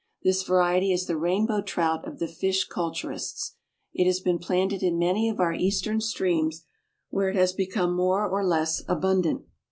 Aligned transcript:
This 0.23 0.41
variety 0.41 0.91
is 0.91 1.05
the 1.05 1.15
Rainbow 1.15 1.61
Trout 1.61 2.07
of 2.07 2.17
the 2.17 2.27
fish 2.27 2.67
culturists. 2.67 3.53
It 3.93 4.07
has 4.07 4.19
been 4.19 4.39
planted 4.39 4.81
in 4.81 4.97
many 4.97 5.29
of 5.29 5.39
our 5.39 5.53
eastern 5.53 6.01
streams, 6.01 6.65
where 7.11 7.29
it 7.29 7.35
has 7.35 7.53
become 7.53 7.93
more 7.95 8.27
or 8.27 8.43
less 8.43 8.81
abundant. 8.87 9.43